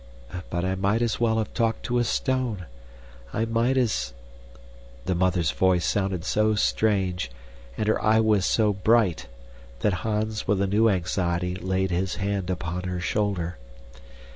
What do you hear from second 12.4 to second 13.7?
upon her shoulder.